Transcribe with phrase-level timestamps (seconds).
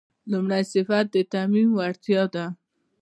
[0.31, 2.45] لومړی صفت د تعمیم وړتیا ده.